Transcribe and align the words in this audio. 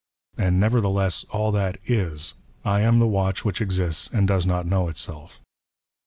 And 0.35 0.59
nevertheless 0.59 1.25
all 1.25 1.51
that 1.51 1.77
is^ 1.85 2.33
I 2.65 2.79
am 2.79 2.97
the 2.97 3.05
watch 3.05 3.45
which" 3.45 3.61
exists 3.61 4.09
and 4.11 4.27
does 4.27 4.47
not 4.47 4.65
know 4.65 4.87
itself. 4.87 5.39